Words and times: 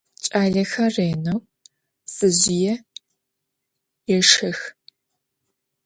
Ç'alexer 0.23 0.89
rêneu 0.95 1.37
ptsezjıê 1.45 2.75
yêşşex. 4.09 4.59